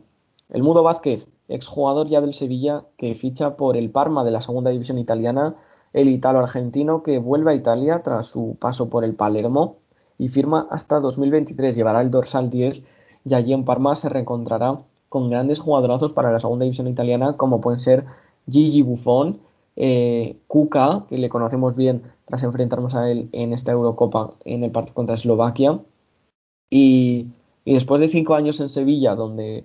El 0.48 0.62
Mudo 0.62 0.82
Vázquez, 0.82 1.26
exjugador 1.48 2.08
ya 2.08 2.20
del 2.20 2.34
Sevilla, 2.34 2.84
que 2.96 3.14
ficha 3.14 3.56
por 3.56 3.76
el 3.76 3.90
Parma 3.90 4.24
de 4.24 4.30
la 4.30 4.40
segunda 4.40 4.70
división 4.70 4.98
italiana, 4.98 5.56
el 5.92 6.08
italo-argentino 6.08 7.02
que 7.02 7.18
vuelve 7.18 7.50
a 7.50 7.54
Italia 7.54 8.02
tras 8.02 8.26
su 8.26 8.56
paso 8.58 8.88
por 8.88 9.04
el 9.04 9.14
Palermo 9.14 9.76
y 10.18 10.28
firma 10.28 10.66
hasta 10.70 11.00
2023. 11.00 11.74
Llevará 11.76 12.00
el 12.00 12.10
dorsal 12.10 12.50
10 12.50 12.82
y 13.28 13.34
allí 13.34 13.52
en 13.52 13.64
Parma 13.64 13.96
se 13.96 14.08
reencontrará 14.08 14.78
con 15.08 15.30
grandes 15.30 15.58
jugadorazos 15.58 16.12
para 16.12 16.32
la 16.32 16.40
segunda 16.40 16.64
división 16.64 16.88
italiana 16.88 17.36
como 17.36 17.60
pueden 17.60 17.80
ser 17.80 18.04
Gigi 18.50 18.82
Buffon, 18.82 19.40
eh, 19.76 20.36
que 21.08 21.18
le 21.18 21.28
conocemos 21.28 21.76
bien 21.76 22.02
tras 22.24 22.42
enfrentarnos 22.42 22.94
a 22.94 23.10
él 23.10 23.28
en 23.32 23.52
esta 23.52 23.72
Eurocopa 23.72 24.30
en 24.44 24.64
el 24.64 24.70
partido 24.70 24.94
contra 24.94 25.14
Eslovaquia, 25.14 25.80
y, 26.70 27.28
después 27.64 28.00
de 28.00 28.08
cinco 28.08 28.34
años 28.34 28.60
en 28.60 28.70
Sevilla, 28.70 29.14
donde 29.14 29.64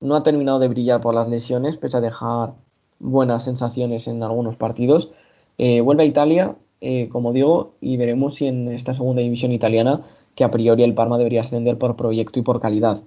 no 0.00 0.16
ha 0.16 0.22
terminado 0.22 0.58
de 0.58 0.68
brillar 0.68 1.00
por 1.00 1.14
las 1.14 1.28
lesiones, 1.28 1.76
pese 1.78 1.96
a 1.96 2.00
dejar 2.00 2.54
buenas 2.98 3.44
sensaciones 3.44 4.08
en 4.08 4.22
algunos 4.22 4.56
partidos, 4.56 5.10
eh, 5.58 5.80
vuelve 5.80 6.02
a 6.02 6.06
Italia, 6.06 6.56
eh, 6.80 7.08
como 7.08 7.32
digo, 7.32 7.74
y 7.80 7.96
veremos 7.96 8.34
si 8.36 8.46
en 8.46 8.68
esta 8.68 8.94
segunda 8.94 9.22
división 9.22 9.52
italiana 9.52 10.02
que 10.36 10.44
a 10.44 10.50
priori 10.52 10.84
el 10.84 10.94
Parma 10.94 11.18
debería 11.18 11.40
ascender 11.40 11.78
por 11.78 11.96
proyecto 11.96 12.38
y 12.38 12.42
por 12.42 12.60
calidad. 12.60 13.02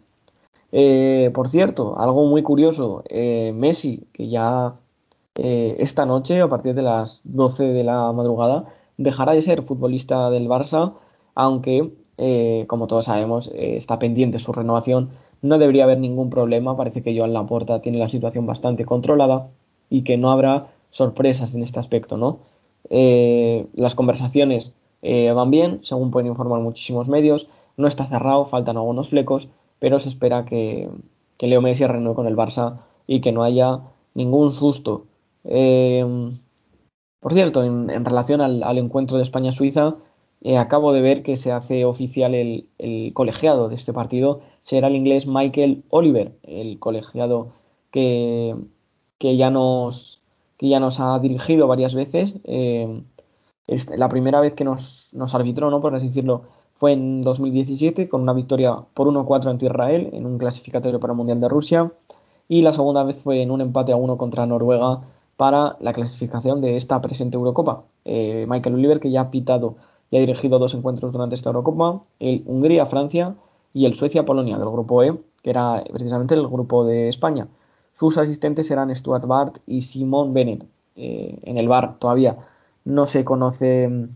Eh, 0.74 1.31
por 1.33 1.48
cierto, 1.48 1.98
algo 1.98 2.25
muy 2.25 2.43
curioso, 2.43 3.03
eh, 3.07 3.53
Messi, 3.55 4.03
que 4.12 4.27
ya 4.27 4.75
eh, 5.36 5.77
esta 5.79 6.05
noche, 6.05 6.41
a 6.41 6.50
partir 6.50 6.75
de 6.75 6.81
las 6.81 7.21
12 7.24 7.63
de 7.67 7.83
la 7.86 8.12
madrugada, 8.12 8.65
dejará 8.98 9.33
de 9.33 9.41
ser 9.41 9.63
futbolista 9.63 10.29
del 10.29 10.50
Barça, 10.50 10.95
aunque, 11.36 11.93
como 12.67 12.88
todos 12.88 13.05
sabemos, 13.05 13.50
está 13.53 13.98
pendiente 13.98 14.39
su 14.39 14.51
renovación, 14.51 15.12
no 15.41 15.57
debería 15.57 15.86
haber 15.86 16.00
ningún 16.00 16.29
problema, 16.29 16.75
parece 16.75 17.01
que 17.01 17.17
Joan 17.17 17.31
Laporta 17.31 17.81
tiene 17.81 17.98
la 17.98 18.09
situación 18.09 18.45
bastante 18.45 18.83
controlada 18.83 19.48
y 19.89 20.03
que 20.03 20.17
no 20.17 20.31
habrá 20.31 20.67
sorpresas 20.89 21.55
en 21.55 21.63
este 21.63 21.79
aspecto, 21.79 22.17
¿no? 22.17 22.39
Eh, 22.89 23.67
las 23.74 23.95
conversaciones 23.95 24.74
eh, 25.01 25.32
van 25.32 25.51
bien, 25.51 25.79
según 25.84 26.12
pueden 26.12 26.27
informar 26.27 26.60
muchísimos 26.62 27.10
medios, 27.10 27.48
no 27.77 27.88
está 27.88 28.08
cerrado, 28.08 28.46
faltan 28.46 28.77
algunos 28.77 29.10
flecos, 29.10 29.50
pero 29.79 30.00
se 30.00 30.10
espera 30.10 30.46
que, 30.46 30.89
Leo 31.39 31.62
Messi 31.62 31.86
renueve 31.86 32.15
con 32.15 32.27
el 32.27 32.36
Barça 32.36 32.79
y 33.08 33.22
que 33.22 33.32
no 33.32 33.44
haya 33.44 33.79
ningún 34.13 34.51
susto. 34.51 35.06
por 37.22 37.34
cierto, 37.34 37.63
en, 37.63 38.06
relación 38.06 38.41
al, 38.41 38.77
encuentro 38.77 39.18
de 39.18 39.24
España-Suiza, 39.24 39.96
acabo 40.58 40.91
de 40.94 41.01
ver 41.01 41.24
que 41.24 41.38
se 41.38 41.51
hace 41.51 41.86
oficial 41.86 42.36
el, 42.36 42.68
el, 42.77 43.13
colegiado 43.13 43.70
de 43.70 43.75
este 43.75 43.94
partido, 43.94 44.41
será 44.63 44.88
el 44.88 44.96
inglés 44.96 45.27
Michael 45.27 45.84
Oliver, 45.89 46.34
el 46.44 46.79
colegiado 46.79 47.53
que, 47.91 48.56
que 49.20 49.38
ya 49.38 49.51
nos, 49.51 50.22
que 50.58 50.70
ya 50.70 50.79
nos 50.79 51.00
ha 51.00 51.20
dirigido 51.20 51.68
varias 51.68 51.94
veces. 51.94 52.36
Eh, 52.46 53.03
la 53.96 54.10
primera 54.10 54.42
vez 54.42 54.56
que 54.56 54.64
nos, 54.64 55.12
nos 55.14 55.36
arbitró, 55.36 55.70
¿no? 55.70 55.82
por 55.82 55.94
así 55.96 56.08
decirlo, 56.08 56.44
fue 56.74 56.94
en 56.94 57.22
2017 57.22 58.08
con 58.08 58.22
una 58.22 58.34
victoria 58.34 58.74
por 58.94 59.08
1-4 59.08 59.50
ante 59.50 59.66
Israel 59.66 60.10
en 60.14 60.26
un 60.26 60.38
clasificatorio 60.38 61.00
para 61.00 61.14
el 61.14 61.18
Mundial 61.18 61.42
de 61.42 61.50
Rusia. 61.50 61.92
Y 62.48 62.62
la 62.62 62.74
segunda 62.74 63.04
vez 63.04 63.22
fue 63.22 63.42
en 63.42 63.52
un 63.52 63.62
empate 63.62 63.92
a 63.92 63.98
1 63.98 64.18
contra 64.18 64.46
Noruega 64.46 65.02
para 65.36 65.78
la 65.80 65.94
clasificación 65.94 66.62
de 66.62 66.78
esta 66.78 67.02
presente 67.02 67.38
Eurocopa. 67.38 67.84
Eh, 68.06 68.46
Michael 68.48 68.76
Oliver, 68.76 69.00
que 69.00 69.12
ya 69.12 69.22
ha 69.22 69.32
pitado 69.32 69.76
y 70.10 70.18
ha 70.18 70.20
dirigido 70.20 70.58
dos 70.58 70.74
encuentros 70.74 71.12
durante 71.12 71.36
esta 71.36 71.50
Eurocopa, 71.50 72.02
el 72.20 72.44
Hungría-Francia 72.46 73.36
y 73.74 73.86
el 73.86 73.94
Suecia-Polonia 73.94 74.58
del 74.58 74.70
grupo 74.70 75.04
E, 75.04 75.18
que 75.44 75.50
era 75.50 75.84
precisamente 75.92 76.34
el 76.34 76.48
grupo 76.48 76.86
de 76.86 77.10
España. 77.10 77.48
Sus 77.92 78.18
asistentes 78.18 78.72
eran 78.72 78.96
Stuart 78.96 79.26
Bart 79.26 79.58
y 79.68 79.82
Simon 79.82 80.34
Bennett. 80.34 80.66
Eh, 80.96 81.40
en 81.44 81.58
el 81.58 81.68
bar 81.68 82.00
todavía 82.00 82.38
no 82.86 83.05
se 83.05 83.24
conoce 83.24 84.07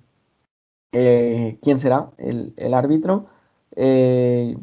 eh, 0.92 1.58
quién 1.62 1.80
será 1.80 2.12
el, 2.18 2.74
árbitro. 2.74 3.28
Eh, 3.76 4.58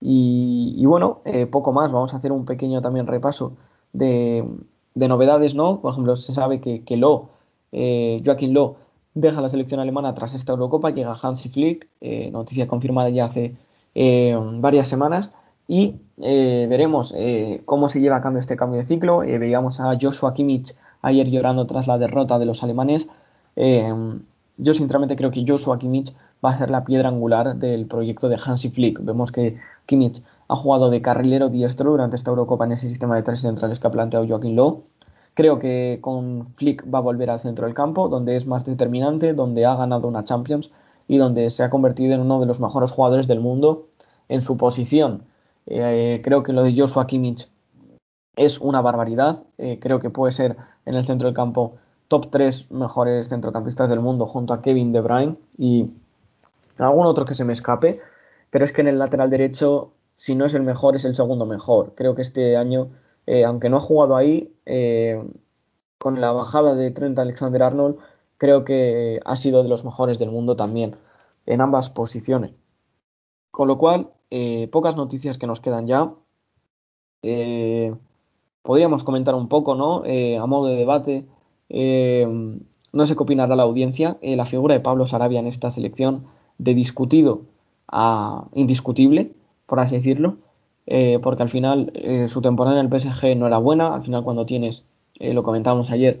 y, 0.00 0.84
bueno, 0.86 1.22
poco 1.50 1.72
más. 1.72 1.92
Vamos 1.92 2.14
a 2.14 2.16
hacer 2.16 2.32
un 2.32 2.44
pequeño 2.44 2.80
también 2.80 3.06
repaso 3.06 3.56
de, 3.92 4.44
novedades, 4.94 5.54
¿no? 5.54 5.80
Por 5.80 5.92
ejemplo, 5.92 6.16
se 6.16 6.34
sabe 6.34 6.60
que, 6.60 6.84
que 6.84 6.96
Lo, 6.96 7.30
Joaquín 7.72 8.52
Lo, 8.54 8.76
deja 9.14 9.40
la 9.40 9.48
selección 9.48 9.80
alemana 9.80 10.14
tras 10.14 10.34
esta 10.34 10.52
Eurocopa, 10.52 10.90
llega 10.90 11.18
Hansi 11.20 11.50
Flick, 11.50 11.88
noticia 12.32 12.66
confirmada 12.66 13.10
ya 13.10 13.26
hace 13.26 13.56
varias 13.94 14.88
semanas 14.88 15.32
y 15.68 16.00
eh, 16.18 16.66
veremos 16.68 17.14
eh, 17.16 17.62
cómo 17.64 17.88
se 17.88 18.00
lleva 18.00 18.16
a 18.16 18.20
cabo 18.20 18.38
este 18.38 18.56
cambio 18.56 18.78
de 18.78 18.84
ciclo. 18.84 19.22
Eh, 19.22 19.38
veíamos 19.38 19.80
a 19.80 19.96
Joshua 20.00 20.34
Kimmich 20.34 20.74
ayer 21.00 21.28
llorando 21.28 21.66
tras 21.66 21.86
la 21.86 21.98
derrota 21.98 22.38
de 22.38 22.46
los 22.46 22.62
alemanes. 22.62 23.08
Yo 23.56 24.74
sinceramente 24.74 25.16
creo 25.16 25.30
que 25.30 25.44
Joshua 25.46 25.78
Kimmich 25.78 26.14
va 26.44 26.50
a 26.50 26.58
ser 26.58 26.70
la 26.70 26.84
piedra 26.84 27.08
angular 27.08 27.56
del 27.56 27.86
proyecto 27.86 28.28
de 28.28 28.38
Hansi 28.44 28.70
Flick. 28.70 28.98
Vemos 29.02 29.30
que 29.32 29.58
Kimmich 29.86 30.22
ha 30.48 30.56
jugado 30.56 30.90
de 30.90 31.00
carrilero 31.00 31.48
diestro 31.48 31.90
durante 31.90 32.16
esta 32.16 32.30
Eurocopa 32.30 32.64
en 32.64 32.72
ese 32.72 32.88
sistema 32.88 33.16
de 33.16 33.22
tres 33.22 33.40
centrales 33.40 33.78
que 33.78 33.86
ha 33.86 33.90
planteado 33.90 34.26
Joaquín 34.26 34.56
Lowe. 34.56 34.82
Creo 35.34 35.58
que 35.58 35.98
con 36.02 36.46
Flick 36.56 36.84
va 36.92 36.98
a 36.98 37.02
volver 37.02 37.30
al 37.30 37.40
centro 37.40 37.64
del 37.64 37.74
campo, 37.74 38.08
donde 38.08 38.36
es 38.36 38.46
más 38.46 38.64
determinante, 38.64 39.32
donde 39.32 39.64
ha 39.64 39.74
ganado 39.76 40.06
una 40.08 40.24
Champions 40.24 40.70
y 41.08 41.16
donde 41.16 41.48
se 41.48 41.62
ha 41.62 41.70
convertido 41.70 42.14
en 42.14 42.20
uno 42.20 42.38
de 42.40 42.46
los 42.46 42.60
mejores 42.60 42.90
jugadores 42.90 43.28
del 43.28 43.40
mundo 43.40 43.86
en 44.28 44.42
su 44.42 44.56
posición. 44.56 45.22
Eh, 45.66 46.20
creo 46.22 46.42
que 46.42 46.52
lo 46.52 46.62
de 46.62 46.76
Joshua 46.76 47.06
Kimmich 47.06 47.48
es 48.36 48.60
una 48.60 48.80
barbaridad. 48.82 49.44
Eh, 49.58 49.78
creo 49.80 50.00
que 50.00 50.10
puede 50.10 50.32
ser 50.32 50.56
en 50.84 50.94
el 50.96 51.06
centro 51.06 51.28
del 51.28 51.34
campo 51.34 51.76
top 52.12 52.30
3 52.30 52.70
mejores 52.70 53.30
centrocampistas 53.30 53.88
del 53.88 54.00
mundo 54.00 54.26
junto 54.26 54.52
a 54.52 54.60
Kevin 54.60 54.92
De 54.92 55.00
Bruyne 55.00 55.36
y 55.56 55.90
algún 56.76 57.06
otro 57.06 57.24
que 57.24 57.34
se 57.34 57.44
me 57.44 57.54
escape. 57.54 58.00
Pero 58.50 58.66
es 58.66 58.72
que 58.72 58.82
en 58.82 58.88
el 58.88 58.98
lateral 58.98 59.30
derecho, 59.30 59.92
si 60.16 60.34
no 60.34 60.44
es 60.44 60.52
el 60.52 60.62
mejor, 60.62 60.94
es 60.94 61.06
el 61.06 61.16
segundo 61.16 61.46
mejor. 61.46 61.94
Creo 61.94 62.14
que 62.14 62.20
este 62.20 62.58
año, 62.58 62.90
eh, 63.26 63.46
aunque 63.46 63.70
no 63.70 63.78
ha 63.78 63.80
jugado 63.80 64.14
ahí, 64.16 64.52
con 65.96 66.20
la 66.20 66.32
bajada 66.32 66.74
de 66.74 66.90
Trent 66.90 67.18
Alexander 67.18 67.62
Arnold, 67.62 67.96
creo 68.36 68.64
que 68.64 69.20
ha 69.24 69.36
sido 69.36 69.62
de 69.62 69.70
los 69.70 69.84
mejores 69.84 70.18
del 70.18 70.30
mundo 70.30 70.54
también 70.54 70.96
en 71.46 71.60
ambas 71.60 71.90
posiciones. 71.90 72.52
Con 73.50 73.68
lo 73.68 73.78
cual, 73.78 74.10
eh, 74.30 74.68
pocas 74.72 74.96
noticias 74.96 75.38
que 75.38 75.46
nos 75.46 75.60
quedan 75.60 75.86
ya. 75.86 76.12
Eh, 77.22 77.94
podríamos 78.62 79.04
comentar 79.04 79.34
un 79.34 79.48
poco, 79.48 79.74
¿no? 79.74 80.04
Eh, 80.04 80.38
a 80.38 80.46
modo 80.46 80.68
de 80.68 80.76
debate. 80.76 81.26
No 81.72 83.06
sé 83.06 83.16
qué 83.16 83.22
opinará 83.22 83.56
la 83.56 83.62
audiencia. 83.62 84.18
la 84.22 84.46
figura 84.46 84.74
de 84.74 84.80
Pablo 84.80 85.06
Sarabia 85.06 85.40
en 85.40 85.46
esta 85.46 85.70
selección, 85.70 86.24
de 86.58 86.74
discutido 86.74 87.42
a 87.88 88.46
indiscutible, 88.54 89.32
por 89.66 89.80
así 89.80 89.96
decirlo. 89.96 90.36
porque 91.22 91.42
al 91.42 91.48
final 91.48 91.92
su 92.28 92.42
temporada 92.42 92.78
en 92.78 92.86
el 92.86 93.00
PSG 93.00 93.36
no 93.36 93.46
era 93.46 93.58
buena. 93.58 93.94
Al 93.94 94.02
final, 94.02 94.22
cuando 94.24 94.44
tienes, 94.46 94.84
lo 95.18 95.42
comentábamos 95.42 95.90
ayer, 95.90 96.20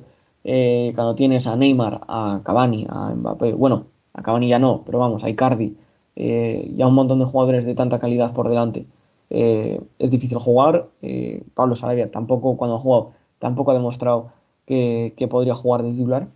cuando 0.94 1.14
tienes 1.14 1.46
a 1.46 1.56
Neymar, 1.56 2.00
a 2.08 2.40
Cavani, 2.42 2.86
a 2.88 3.10
Mbappé, 3.14 3.52
bueno, 3.52 3.84
a 4.14 4.22
Cavani 4.22 4.48
ya 4.48 4.58
no, 4.58 4.82
pero 4.84 4.98
vamos, 4.98 5.24
a 5.24 5.30
Icardi, 5.30 5.76
eh, 6.16 6.70
ya 6.76 6.86
un 6.86 6.94
montón 6.94 7.18
de 7.18 7.24
jugadores 7.24 7.64
de 7.64 7.74
tanta 7.74 7.98
calidad 7.98 8.32
por 8.34 8.48
delante. 8.48 8.86
Eh, 9.30 9.80
es 9.98 10.10
difícil 10.10 10.38
jugar. 10.38 10.88
Eh, 11.00 11.42
Pablo 11.54 11.76
Sarabia 11.76 12.10
tampoco, 12.10 12.56
cuando 12.56 12.76
ha 12.76 12.80
jugado, 12.80 13.12
tampoco 13.38 13.70
ha 13.70 13.74
demostrado 13.74 14.30
que, 14.74 15.28
podría 15.28 15.54
jugar 15.54 15.82
de 15.82 15.92
titular. 15.92 16.28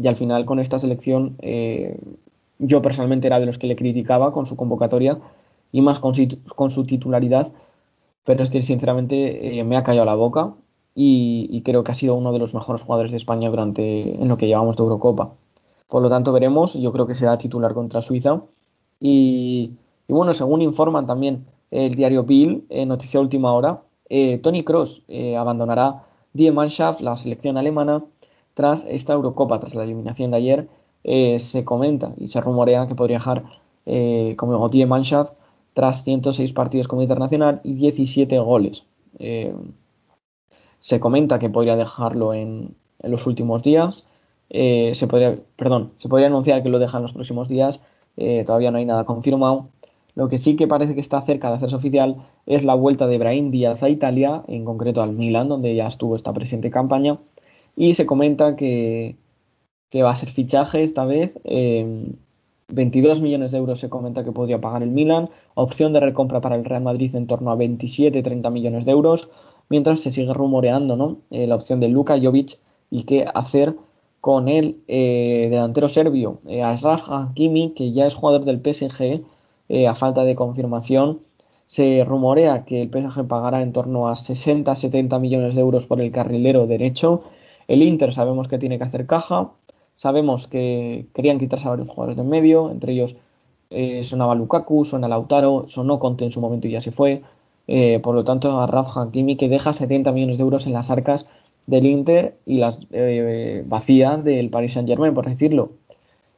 Y 0.00 0.06
al 0.06 0.16
final, 0.16 0.44
con 0.44 0.60
esta 0.60 0.78
selección, 0.78 1.36
yo 2.58 2.82
personalmente 2.82 3.26
era 3.26 3.40
de 3.40 3.46
los 3.46 3.58
que 3.58 3.66
le 3.66 3.76
criticaba 3.76 4.32
con 4.32 4.46
su 4.46 4.56
convocatoria 4.56 5.18
y 5.72 5.80
más 5.80 5.98
con, 5.98 6.14
su 6.14 6.86
titularidad. 6.86 7.52
Pero 8.24 8.44
es 8.44 8.50
que, 8.50 8.62
sinceramente, 8.62 9.64
me 9.64 9.76
ha 9.76 9.82
callado 9.82 10.06
la 10.06 10.14
boca 10.14 10.54
y, 10.94 11.48
y, 11.50 11.62
creo 11.62 11.82
que 11.84 11.92
ha 11.92 11.94
sido 11.94 12.14
uno 12.14 12.32
de 12.32 12.38
los 12.38 12.54
mejores 12.54 12.82
jugadores 12.82 13.10
de 13.10 13.16
España 13.16 13.50
durante 13.50 14.22
en 14.22 14.28
lo 14.28 14.36
que 14.36 14.46
llevamos 14.46 14.76
de 14.76 14.82
Eurocopa. 14.82 15.32
Por 15.88 16.02
lo 16.02 16.08
tanto, 16.08 16.32
veremos. 16.32 16.74
Yo 16.74 16.92
creo 16.92 17.06
que 17.06 17.14
será 17.14 17.38
titular 17.38 17.74
contra 17.74 18.02
Suiza 18.02 18.42
y, 19.00 19.72
bueno, 20.08 20.34
según 20.34 20.62
informan 20.62 21.06
también 21.06 21.46
el 21.70 21.94
diario 21.94 22.24
Bill, 22.24 22.64
en 22.70 22.88
noticia 22.88 23.20
última 23.20 23.52
hora, 23.52 23.82
eh, 24.08 24.38
Tony 24.38 24.64
Cross 24.64 25.02
eh, 25.08 25.36
abandonará 25.36 26.04
Die 26.38 26.50
Mannschaft, 26.50 27.00
la 27.00 27.16
selección 27.16 27.56
alemana, 27.56 28.04
tras 28.54 28.84
esta 28.88 29.12
Eurocopa, 29.12 29.60
tras 29.60 29.74
la 29.74 29.84
eliminación 29.84 30.30
de 30.30 30.36
ayer. 30.36 30.68
Eh, 31.04 31.38
se 31.40 31.64
comenta 31.64 32.12
y 32.18 32.28
se 32.28 32.40
rumorea 32.40 32.86
que 32.86 32.94
podría 32.94 33.18
dejar 33.18 33.44
como 34.36 34.68
Die 34.68 34.84
Mannschaft 34.84 35.32
tras 35.72 36.04
106 36.04 36.52
partidos 36.52 36.88
como 36.88 37.00
internacional 37.02 37.60
y 37.64 37.72
17 37.74 38.38
goles. 38.38 38.84
se 40.80 41.00
comenta 41.00 41.38
que 41.38 41.48
podría 41.48 41.76
dejarlo 41.76 42.34
en, 42.34 42.74
los 43.02 43.26
últimos 43.26 43.62
días. 43.62 44.04
se 44.50 45.06
podría, 45.08 45.38
se 45.98 46.08
podría 46.08 46.26
anunciar 46.26 46.62
que 46.62 46.68
lo 46.68 46.78
deja 46.78 46.98
en 46.98 47.02
los 47.02 47.12
próximos 47.12 47.48
días 47.48 47.80
eh, 48.20 48.42
todavía 48.44 48.72
no 48.72 48.78
hay 48.78 48.84
nada 48.84 49.04
confirmado. 49.04 49.68
Lo 50.18 50.28
que 50.28 50.38
sí 50.38 50.56
que 50.56 50.66
parece 50.66 50.96
que 50.96 51.00
está 51.00 51.22
cerca 51.22 51.48
de 51.48 51.54
hacerse 51.54 51.76
oficial 51.76 52.16
es 52.44 52.64
la 52.64 52.74
vuelta 52.74 53.06
de 53.06 53.18
Brahim 53.18 53.52
Díaz 53.52 53.84
a 53.84 53.88
Italia, 53.88 54.42
en 54.48 54.64
concreto 54.64 55.00
al 55.00 55.12
Milan, 55.12 55.48
donde 55.48 55.72
ya 55.76 55.86
estuvo 55.86 56.16
esta 56.16 56.32
presente 56.32 56.72
campaña. 56.72 57.20
Y 57.76 57.94
se 57.94 58.04
comenta 58.04 58.56
que, 58.56 59.14
va 59.94 60.10
a 60.10 60.16
ser 60.16 60.30
fichaje 60.30 60.82
esta 60.82 61.04
vez. 61.04 61.38
22 61.46 63.20
millones 63.20 63.52
de 63.52 63.58
euros 63.58 63.78
se 63.78 63.88
comenta 63.88 64.24
que 64.24 64.32
podría 64.32 64.60
pagar 64.60 64.82
el 64.82 64.90
Milan. 64.90 65.30
Opción 65.54 65.92
de 65.92 66.00
recompra 66.00 66.40
para 66.40 66.56
el 66.56 66.64
Real 66.64 66.82
Madrid 66.82 67.14
en 67.14 67.28
torno 67.28 67.52
a 67.52 67.56
27-30 67.56 68.50
millones 68.50 68.84
de 68.86 68.90
euros. 68.90 69.28
Mientras 69.68 70.00
se 70.00 70.10
sigue 70.10 70.34
rumoreando 70.34 70.96
¿no? 70.96 71.18
Eh, 71.30 71.46
la 71.46 71.54
opción 71.54 71.78
de 71.78 71.86
Luka 71.86 72.18
Jovic 72.20 72.58
y 72.90 73.04
qué 73.04 73.24
hacer 73.32 73.76
con 74.20 74.48
el 74.48 74.82
eh, 74.88 75.46
delantero 75.48 75.88
serbio 75.88 76.40
eh, 76.48 76.64
Asraf 76.64 77.08
Hakimi, 77.08 77.70
que 77.76 77.92
ya 77.92 78.04
es 78.04 78.16
jugador 78.16 78.44
del 78.44 78.58
PSG, 78.58 79.22
eh, 79.68 79.86
a 79.86 79.94
falta 79.94 80.24
de 80.24 80.34
confirmación. 80.34 81.20
Se 81.66 82.04
rumorea 82.04 82.64
que 82.64 82.82
el 82.82 82.90
PSG 82.90 83.26
pagará 83.26 83.62
en 83.62 83.72
torno 83.72 84.08
a 84.08 84.14
60-70 84.14 85.20
millones 85.20 85.54
de 85.54 85.60
euros 85.60 85.86
por 85.86 86.00
el 86.00 86.10
carrilero 86.12 86.66
derecho. 86.66 87.22
El 87.68 87.82
Inter 87.82 88.12
sabemos 88.12 88.48
que 88.48 88.58
tiene 88.58 88.78
que 88.78 88.84
hacer 88.84 89.06
caja. 89.06 89.50
Sabemos 89.96 90.46
que 90.46 91.06
querían 91.14 91.38
quitarse 91.38 91.66
a 91.66 91.70
varios 91.70 91.90
jugadores 91.90 92.16
del 92.16 92.26
medio, 92.26 92.70
entre 92.70 92.92
ellos 92.92 93.16
sonaba 94.02 94.34
Lukaku, 94.34 94.86
suena 94.86 95.08
Lautaro, 95.08 95.64
sonó 95.68 95.98
Conte 95.98 96.24
en 96.24 96.32
su 96.32 96.40
momento 96.40 96.68
y 96.68 96.70
ya 96.70 96.80
se 96.80 96.92
fue. 96.92 97.22
por 98.02 98.14
lo 98.14 98.24
tanto, 98.24 98.58
a 98.58 98.64
Hakimi 98.64 99.36
que 99.36 99.48
deja 99.48 99.74
70 99.74 100.12
millones 100.12 100.38
de 100.38 100.44
euros 100.44 100.66
en 100.66 100.72
las 100.72 100.90
arcas 100.90 101.26
del 101.68 101.84
Inter 101.84 102.38
y 102.46 102.56
la 102.56 102.78
eh, 102.92 103.62
vacía 103.66 104.16
del 104.16 104.48
Paris 104.48 104.72
Saint 104.72 104.88
Germain, 104.88 105.12
por 105.12 105.28
decirlo. 105.28 105.72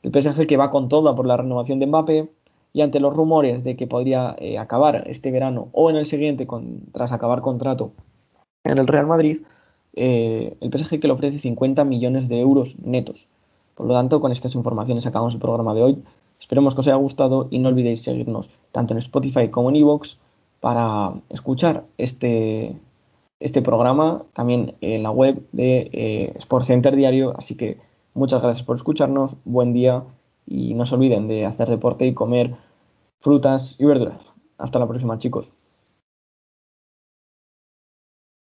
El 0.02 0.10
PSG 0.10 0.46
que 0.48 0.56
va 0.56 0.72
con 0.72 0.88
todo 0.88 1.14
por 1.14 1.24
la 1.24 1.36
renovación 1.36 1.78
de 1.78 1.86
Mbappé 1.86 2.28
y 2.72 2.82
ante 2.82 3.00
los 3.00 3.14
rumores 3.14 3.64
de 3.64 3.76
que 3.76 3.86
podría 3.86 4.36
eh, 4.38 4.58
acabar 4.58 5.04
este 5.06 5.30
verano 5.30 5.68
o 5.72 5.90
en 5.90 5.96
el 5.96 6.06
siguiente 6.06 6.46
tras 6.92 7.12
acabar 7.12 7.40
contrato 7.40 7.92
en 8.64 8.78
el 8.78 8.86
Real 8.86 9.06
Madrid, 9.06 9.38
eh, 9.94 10.56
el 10.60 10.70
PSG 10.70 11.00
que 11.00 11.08
le 11.08 11.14
ofrece 11.14 11.38
50 11.38 11.84
millones 11.84 12.28
de 12.28 12.40
euros 12.40 12.76
netos. 12.82 13.28
Por 13.74 13.86
lo 13.86 13.94
tanto, 13.94 14.20
con 14.20 14.32
estas 14.32 14.54
informaciones 14.54 15.06
acabamos 15.06 15.34
el 15.34 15.40
programa 15.40 15.74
de 15.74 15.82
hoy. 15.82 16.02
Esperemos 16.38 16.74
que 16.74 16.80
os 16.80 16.86
haya 16.86 16.96
gustado 16.96 17.48
y 17.50 17.58
no 17.58 17.68
olvidéis 17.68 18.02
seguirnos 18.02 18.50
tanto 18.72 18.94
en 18.94 18.98
Spotify 18.98 19.48
como 19.48 19.70
en 19.70 19.76
Evox 19.76 20.18
para 20.60 21.14
escuchar 21.30 21.84
este, 21.96 22.76
este 23.40 23.62
programa, 23.62 24.22
también 24.34 24.74
en 24.80 25.02
la 25.02 25.10
web 25.10 25.42
de 25.52 25.90
eh, 25.92 26.32
Sport 26.36 26.66
Center 26.66 26.94
Diario. 26.94 27.34
Así 27.36 27.56
que 27.56 27.78
muchas 28.14 28.42
gracias 28.42 28.64
por 28.64 28.76
escucharnos, 28.76 29.36
buen 29.44 29.72
día 29.72 30.04
y 30.50 30.74
no 30.74 30.84
se 30.84 30.96
olviden 30.96 31.28
de 31.28 31.46
hacer 31.46 31.70
deporte 31.70 32.06
y 32.06 32.12
comer 32.12 32.56
frutas 33.20 33.76
y 33.78 33.86
verduras. 33.86 34.20
Hasta 34.58 34.80
la 34.80 34.88
próxima, 34.88 35.16
chicos. 35.16 35.54